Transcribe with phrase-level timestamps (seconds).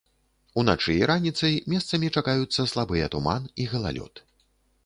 [0.61, 4.27] Уначы і раніцай месцамі чакаюцца слабыя туман і галалёд.